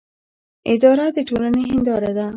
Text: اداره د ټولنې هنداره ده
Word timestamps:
اداره 0.73 1.05
د 1.15 1.17
ټولنې 1.27 1.63
هنداره 1.71 2.11
ده 2.17 2.27